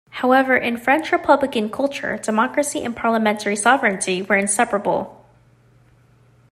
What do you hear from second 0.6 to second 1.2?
French